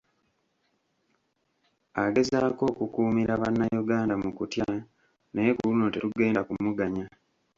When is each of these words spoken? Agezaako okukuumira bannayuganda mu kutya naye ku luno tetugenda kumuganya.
Agezaako 2.03 2.63
okukuumira 2.71 3.33
bannayuganda 3.41 4.13
mu 4.23 4.29
kutya 4.37 4.69
naye 5.33 5.49
ku 5.57 5.63
luno 5.69 5.85
tetugenda 5.93 6.41
kumuganya. 6.47 7.05